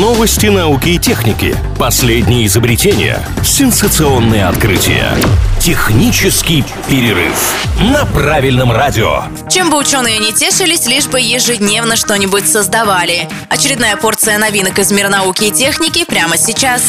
[0.00, 1.54] Новости науки и техники.
[1.78, 3.22] Последние изобретения.
[3.44, 5.12] Сенсационные открытия.
[5.60, 7.34] Технический перерыв
[7.78, 9.24] на правильном радио.
[9.50, 13.28] Чем бы ученые не тешились, лишь бы ежедневно что-нибудь создавали.
[13.50, 16.82] Очередная порция новинок из мира науки и техники прямо сейчас.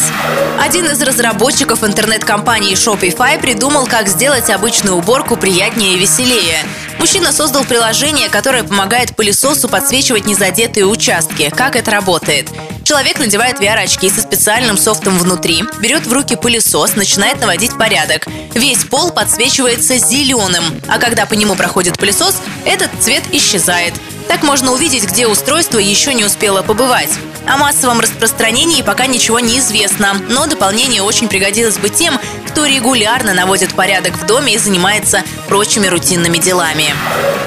[0.64, 6.64] Один из разработчиков интернет-компании Shopify придумал, как сделать обычную уборку приятнее и веселее.
[7.04, 11.50] Мужчина создал приложение, которое помогает пылесосу подсвечивать незадетые участки.
[11.54, 12.48] Как это работает?
[12.86, 18.26] Человек надевает VR-очки со специальным софтом внутри, берет в руки пылесос, начинает наводить порядок.
[18.54, 23.94] Весь пол подсвечивается зеленым, а когда по нему проходит пылесос, этот цвет исчезает.
[24.30, 27.10] Так можно увидеть, где устройство еще не успело побывать.
[27.46, 33.34] О массовом распространении пока ничего не известно, но дополнение очень пригодилось бы тем, кто регулярно
[33.34, 36.96] наводит порядок в доме и занимается прочими рутинными делами.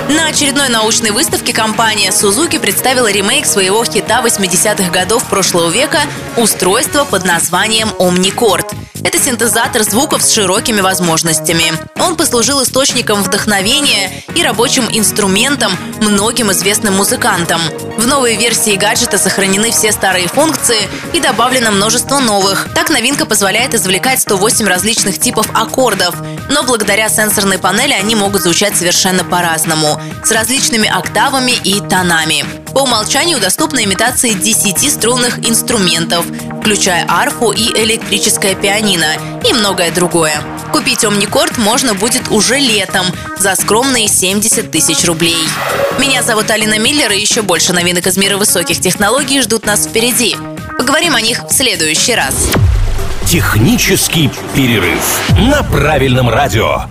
[0.09, 6.03] На очередной научной выставке компания Suzuki представила ремейк своего хита 80-х годов прошлого века
[6.37, 8.73] устройство под названием Omnicord.
[9.03, 11.73] Это синтезатор звуков с широкими возможностями.
[11.99, 17.61] Он послужил источником вдохновения и рабочим инструментом многим известным музыкантам.
[17.99, 22.69] В новой версии гаджета сохранены все старые функции и добавлено множество новых.
[22.75, 26.15] Так новинка позволяет извлекать 108 различных типов аккордов,
[26.49, 32.45] но благодаря сенсорной панели они могут звучать совершенно по-разному, с различными октавами и тонами.
[32.73, 36.27] По умолчанию доступны имитации 10 струнных инструментов,
[36.61, 39.15] включая арфу и электрическое пианино
[39.49, 40.43] и многое другое.
[40.73, 43.07] Купить Omnicord можно будет уже летом
[43.39, 45.39] за скромные 70 тысяч рублей.
[45.99, 50.37] Меня зовут Алина Миллер, и еще больше новинок из мира высоких технологий ждут нас впереди.
[50.77, 52.35] Поговорим о них в следующий раз.
[53.27, 56.85] Технический перерыв на правильном радио.